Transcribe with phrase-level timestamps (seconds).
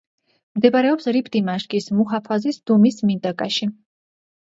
[0.59, 3.73] მდებარეობს რიფ-დიმაშკის მუჰაფაზის დუმის მინტაკაში.